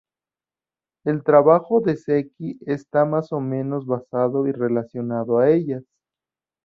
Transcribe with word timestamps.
El 1.05 1.23
trabajo 1.23 1.79
de 1.79 1.95
Seki 1.95 2.57
está 2.65 3.05
más 3.05 3.31
o 3.31 3.39
menos 3.39 3.85
basado 3.85 4.47
y 4.47 4.51
relacionado 4.51 5.37
a 5.37 5.51
ellas. 5.51 5.83